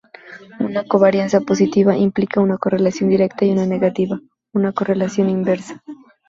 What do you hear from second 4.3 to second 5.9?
una correlación inversa.